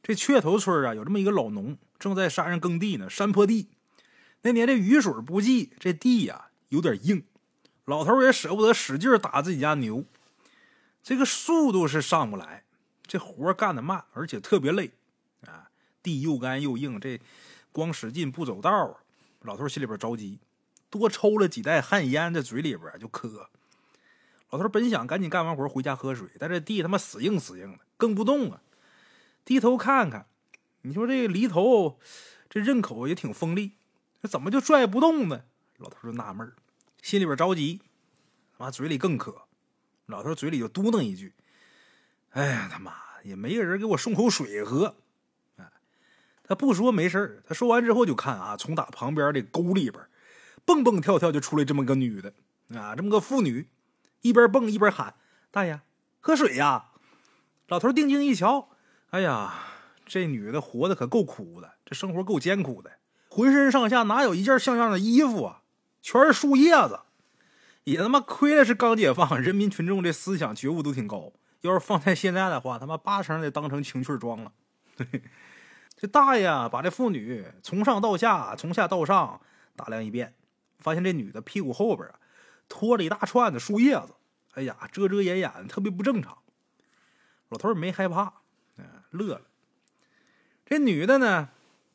[0.03, 3.71] 这雀头村啊，有这么一个老农，正在山上耕地呢，山坡地。
[4.43, 7.25] 那年这雨水不济，这地呀有点硬，
[7.85, 10.05] 老头也舍不得使劲打自己家牛，
[11.07, 12.65] 这个速度是上不来，
[13.07, 14.91] 这活干的慢，而且特别累
[15.47, 15.71] 啊，
[16.03, 17.21] 地又干又硬，这。
[17.71, 18.99] 光使劲不走道
[19.43, 20.41] 老头心里边着急，
[20.91, 23.49] 多抽了几袋旱烟，在嘴里边就磕。
[24.51, 28.61] 老头本想赶紧干完活回家喝水，但这地他妈死硬死硬的，更不动啊！
[29.45, 30.27] 低头看看，
[30.83, 32.01] 你说这犁头
[32.51, 33.75] 这刃口也挺锋利，
[34.21, 35.45] 这怎么就拽不动呢？
[35.77, 36.53] 老头就纳闷
[37.01, 37.81] 心里边着急，
[38.59, 39.46] 妈嘴里更渴。
[40.07, 41.35] 老头嘴里就嘟囔一句
[42.31, 42.93] ：“哎呀，他妈
[43.23, 44.97] 也没个人给我送口水喝。”
[46.49, 50.01] 他不说没事他说完之后就看啊，从打旁边这沟里边
[50.65, 52.33] 蹦蹦跳跳就出来这么个女的
[52.79, 53.69] 啊，这么个妇女，
[54.21, 55.15] 一边蹦一边喊
[55.51, 55.81] ：“大爷，
[56.21, 56.93] 喝水呀！”
[57.67, 58.69] 老头定睛一瞧，
[59.11, 59.55] 哎呀，
[60.07, 62.93] 这女的活的可够苦的，这生活够艰苦的，
[63.29, 65.63] 浑身上下哪有一件像样的衣服啊？
[66.01, 67.01] 全是树叶子，
[67.87, 71.33] 也他妈亏了是刚解放，人民群众这思想觉悟都挺高。
[71.61, 74.53] 要是放在现在的话，他妈八成得当成情趣装了。
[74.97, 75.23] 对，
[75.97, 79.41] 这大爷把这妇女从上到下、从下到上
[79.77, 80.35] 打量一遍，
[80.81, 82.19] 发现这女的屁股后边啊
[82.69, 84.15] 拖着一大串的树叶子，
[84.55, 86.37] 哎呀，遮遮掩掩，特别不正常。
[87.51, 88.41] 老头也没害怕，
[88.79, 89.43] 嗯，乐了。
[90.65, 91.51] 这女的呢，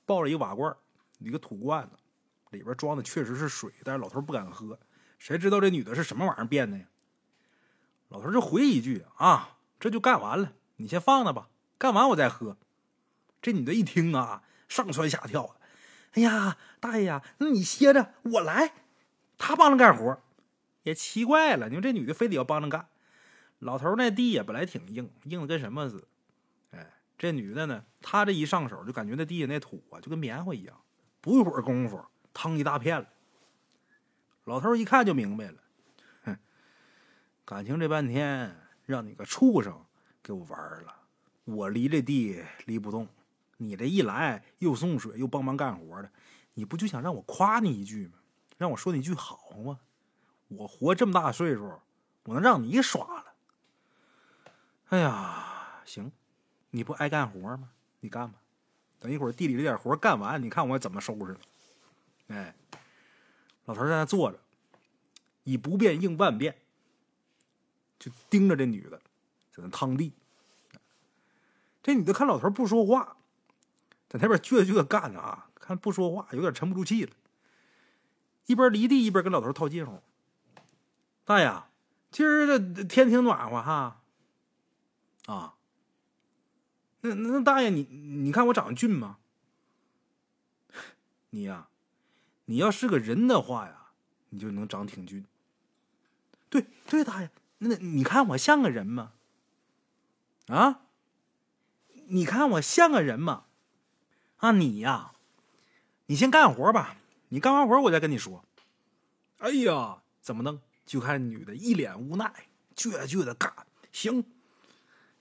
[0.05, 0.73] 抱着一个瓦罐，
[1.19, 1.97] 一个土罐子，
[2.51, 4.79] 里边装的确实是水，但是老头不敢喝。
[5.21, 6.85] 谁知道这女的是什么玩意儿变的呀？
[8.09, 12.57] 老头就回一句啊，这就干完了，你先放那吧，干完我再喝。
[13.39, 15.55] 这女的一听啊，上蹿下跳的。
[16.13, 18.73] 哎呀，大爷呀，那你歇着，我来。
[19.37, 20.19] 他帮着干活，
[20.81, 22.87] 也奇怪了，你说这女的非得要帮着干。
[23.59, 26.07] 老头那地也，本来挺硬，硬的跟什么似的。
[26.71, 30.75] 哎，这女的呢，她这一上手，就感觉那地下那土啊，就跟棉花一样。
[31.21, 32.03] 不一会儿功夫，
[32.33, 33.07] 汤一大片了。
[34.51, 35.53] 老头一看就明白了，
[36.25, 36.37] 哼，
[37.45, 38.53] 感情这半天
[38.85, 39.73] 让你个畜生
[40.21, 40.93] 给我玩了。
[41.45, 43.07] 我离这地离不动，
[43.55, 46.11] 你这一来又送水又帮忙干活的，
[46.55, 48.15] 你不就想让我夸你一句吗？
[48.57, 49.79] 让我说你一句好吗？
[50.49, 51.79] 我活这么大岁数，
[52.25, 53.33] 我能让你耍了？
[54.89, 56.11] 哎呀，行，
[56.71, 57.69] 你不爱干活吗？
[58.01, 58.37] 你干吧。
[58.99, 61.37] 等一会儿地里这点活干完，你看我怎么收拾
[62.27, 62.53] 哎，
[63.65, 64.39] 老头在那坐着，
[65.43, 66.57] 以不变应万变，
[67.99, 68.97] 就盯着这女的
[69.51, 70.13] 在那趟地。
[71.83, 73.17] 这女的看老头不说话，
[74.09, 77.13] 在那边倔倔干着啊，看不说话，有点沉不住气了。
[78.47, 80.01] 一边犁地一边跟老头套近乎
[81.23, 81.63] ：“大爷，
[82.11, 84.01] 今儿这天挺暖和哈。”
[85.27, 85.55] 啊，
[87.01, 89.19] 那那大爷，你你看我长得俊吗？
[91.29, 91.69] 你呀，
[92.51, 93.91] 你要是个人的话呀，
[94.31, 95.25] 你就能长挺俊。
[96.49, 99.13] 对对，大爷，那你看我像个人吗？
[100.47, 100.81] 啊，
[102.07, 103.45] 你看我像个人吗？
[104.39, 105.13] 啊，你呀，
[106.07, 106.97] 你先干活吧，
[107.29, 108.43] 你干完活我再跟你说。
[109.37, 110.59] 哎呀，怎么弄？
[110.85, 112.33] 就看女的一脸无奈，
[112.75, 113.53] 倔倔的干，
[113.93, 114.25] 行。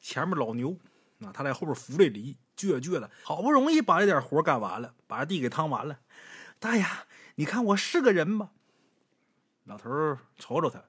[0.01, 0.77] 前面老牛，
[1.21, 6.01] 啊，他在后边扶着犁，倔倔的，好不容易把这点活干完了，把地给趟完了。
[6.59, 6.85] 大爷，
[7.37, 8.51] 你看我是个人吗？
[9.65, 10.83] 老头瞅瞅他，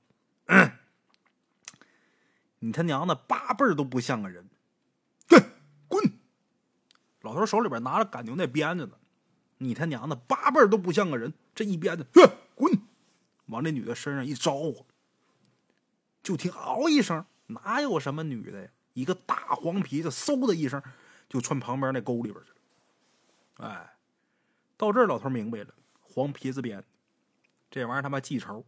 [2.59, 4.49] 你他娘的八辈都不像个人。
[5.27, 5.39] 对，
[5.87, 6.03] 滚！
[7.21, 8.93] 老头手里边拿着赶牛那鞭子呢，
[9.59, 11.33] 你他娘的八辈都不像个人。
[11.53, 12.05] 这一鞭子，
[12.55, 12.81] 滚！
[13.47, 14.85] 往这女的身上一招呼，
[16.23, 18.69] 就听嗷一声，哪有什么女的呀？
[18.93, 20.81] 一个大黄皮子，嗖的一声
[21.29, 23.69] 就窜旁边那沟里边去了。
[23.69, 23.95] 哎，
[24.77, 25.73] 到这儿，老头明白了，
[26.13, 26.83] 黄皮子鞭，
[27.69, 28.65] 这玩意儿他妈记仇。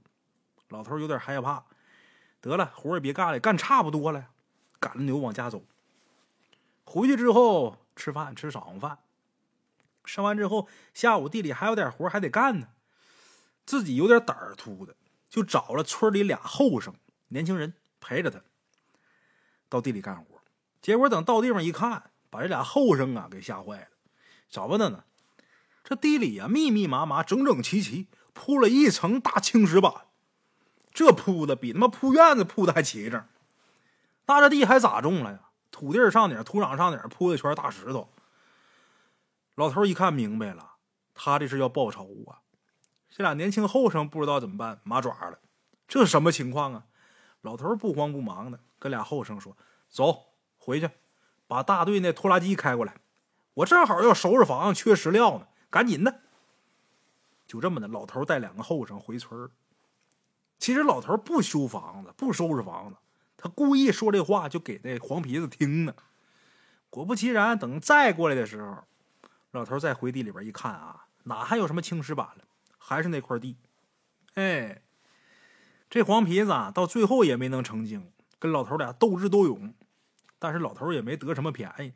[0.69, 1.65] 老头有点害怕，
[2.39, 4.29] 得了，活也别干了，干差不多了，
[4.79, 5.65] 赶着牛往家走。
[6.85, 8.99] 回去之后吃饭，吃晌午饭，
[10.05, 12.69] 吃完之后，下午地里还有点活还得干呢，
[13.65, 14.95] 自己有点胆儿突的，
[15.29, 16.95] 就找了村里俩后生
[17.27, 18.41] 年轻人陪着他。
[19.67, 20.41] 到地里干活，
[20.81, 23.87] 结果等到地方一看，把这俩后生啊给吓坏了。
[24.49, 25.03] 怎么的呢？
[25.83, 29.93] 这地里呀密密麻麻、整整齐齐铺了一层大青石板，
[30.93, 33.23] 这铺的比他妈铺院子铺的还齐整。
[34.25, 35.39] 那这地还咋种了呀？
[35.69, 38.09] 土地上顶、土壤上顶铺的全是大石头。
[39.55, 40.75] 老头一看明白了，
[41.13, 42.39] 他这是要报仇啊！
[43.09, 45.39] 这俩年轻后生不知道怎么办，麻爪了。
[45.87, 46.85] 这什么情况啊？
[47.41, 48.59] 老头不慌不忙的。
[48.79, 49.55] 跟俩后生说
[49.89, 50.89] ：“走，回去，
[51.47, 52.97] 把大队那拖拉机开过来，
[53.53, 56.21] 我正好要收拾房，缺石料呢，赶紧的。”
[57.49, 59.49] 就这么的，老头带两个后生回村
[60.59, 62.95] 其实老头不修房子，不收拾房子，
[63.35, 65.93] 他故意说这话就给那黄皮子听呢。
[66.89, 68.83] 果不其然，等再过来的时候，
[69.51, 72.45] 老头再回地里边一看啊，哪还有什么青石板了，
[72.77, 73.57] 还是那块地。
[74.35, 74.81] 哎，
[75.89, 78.11] 这黄皮子啊，到最后也没能成精。
[78.39, 79.73] 跟老头俩斗智斗勇，
[80.39, 81.93] 但是老头也没得什么便宜。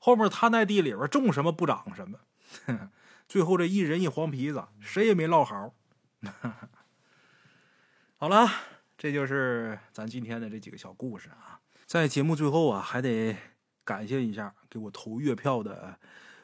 [0.00, 2.18] 后面他那地里边种什么不长什么，
[3.28, 5.74] 最后这一人一黄皮子，谁也没落好。
[8.16, 8.48] 好了，
[8.96, 11.60] 这就是咱今天的这几个小故事啊。
[11.84, 13.36] 在节目最后啊，还得
[13.84, 15.98] 感谢一下给我投月票的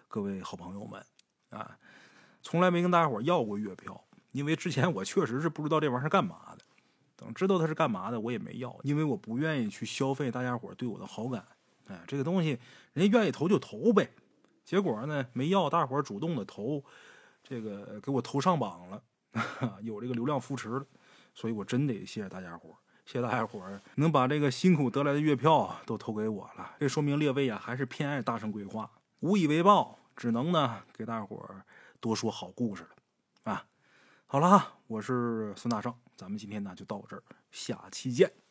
[0.09, 1.03] 各位好朋友们
[1.49, 1.79] 啊。
[2.43, 6.65] 从来没跟大家伙要过月票，因为之前我确实是不知道这玩意儿是干嘛的。
[7.17, 11.43] 等知道他是干嘛的，我也没要，因为我不愿意去消费大家伙对我的好感。
[11.87, 12.59] 哎，这个东西
[12.93, 14.11] 人家愿意投就投呗。
[14.65, 16.83] 结果呢，没要，大伙主动的投，
[17.43, 19.03] 这个给我投上榜了，
[19.83, 20.87] 有这个流量扶持了。
[21.35, 28.91] 所以我真得谢谢大家伙儿，谢谢大家伙儿能把这个辛苦得来的月票都投给我了，这说明列位啊还是偏爱大圣规划，
[29.21, 31.67] 无以为报，只能呢给大伙儿
[32.01, 33.67] 多说好故事了啊。
[34.27, 38.44] 好了，我是孙大圣，咱们今天呢就到这儿，下期见。